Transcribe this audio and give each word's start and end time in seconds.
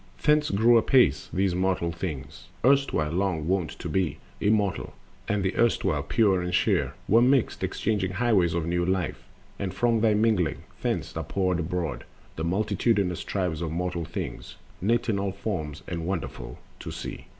Thence 0.23 0.49
grew 0.49 0.79
apace 0.79 1.29
Those 1.31 1.53
mortal 1.53 1.91
Things, 1.91 2.47
erstwhile 2.65 3.11
long 3.11 3.47
wont 3.47 3.69
to 3.77 3.87
be 3.87 4.17
Immortal, 4.39 4.93
and 5.27 5.43
the 5.43 5.55
erstwhile 5.55 6.01
pure 6.01 6.41
and 6.41 6.55
sheer 6.55 6.95
Were 7.07 7.21
mixed, 7.21 7.63
exchanging 7.63 8.13
highways 8.13 8.55
of 8.55 8.65
new 8.65 8.83
life, 8.83 9.23
And 9.59 9.71
from 9.71 10.01
their 10.01 10.15
mingling 10.15 10.63
thence 10.81 11.15
are 11.15 11.23
poured 11.23 11.59
abroad 11.59 12.05
The 12.35 12.43
multitudinous 12.43 13.23
tribes 13.23 13.61
of 13.61 13.69
mortal 13.69 14.03
things, 14.05 14.55
Knit 14.81 15.07
in 15.07 15.19
all 15.19 15.33
forms 15.33 15.83
and 15.87 16.03
wonderful 16.07 16.57
to 16.79 16.89
see. 16.89 17.27